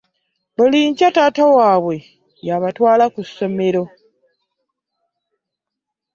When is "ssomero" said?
3.27-3.83